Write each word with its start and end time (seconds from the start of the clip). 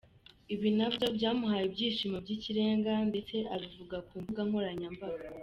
Ibi 0.53 0.69
nabyo 0.77 1.07
byamuhaye 1.17 1.65
ibyishimo 1.67 2.17
by’ikirenga 2.23 2.91
ndetse 3.09 3.35
abivuga 3.55 3.97
ku 4.07 4.13
mbuga 4.21 4.41
nkoranyambaga. 4.47 5.25